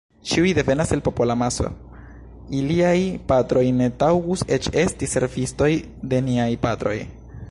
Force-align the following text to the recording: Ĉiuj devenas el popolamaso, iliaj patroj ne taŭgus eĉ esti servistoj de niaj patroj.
Ĉiuj 0.27 0.51
devenas 0.59 0.93
el 0.95 1.01
popolamaso, 1.07 1.67
iliaj 2.61 2.95
patroj 3.33 3.65
ne 3.83 3.91
taŭgus 4.05 4.45
eĉ 4.57 4.71
esti 4.87 5.11
servistoj 5.15 5.71
de 6.15 6.25
niaj 6.31 6.51
patroj. 6.67 6.99